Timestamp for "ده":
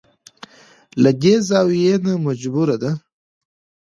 2.81-2.91